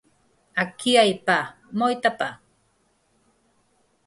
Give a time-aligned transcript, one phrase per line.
[0.63, 1.37] Aquí hai pa,
[1.79, 2.29] moita pa.